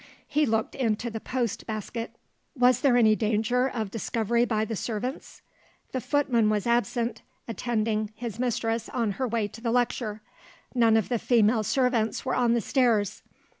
He 0.27 0.47
looked 0.47 0.73
into 0.73 1.11
the 1.11 1.19
post 1.19 1.67
basket. 1.67 2.15
Was 2.57 2.81
there 2.81 2.97
any 2.97 3.15
danger 3.15 3.69
of 3.69 3.91
discovery 3.91 4.45
by 4.45 4.65
the 4.65 4.75
servants? 4.75 5.43
The 5.91 6.01
footman 6.01 6.49
was 6.49 6.65
absent, 6.65 7.21
attending 7.47 8.09
his 8.15 8.39
mistress 8.39 8.89
on 8.89 9.11
her 9.21 9.27
way 9.27 9.47
to 9.49 9.61
the 9.61 9.69
lecture. 9.69 10.23
None 10.73 10.97
of 10.97 11.07
the 11.09 11.19
female 11.19 11.61
servants 11.61 12.25
were 12.25 12.33
on 12.33 12.53
the 12.55 12.61
stairs. 12.61 13.21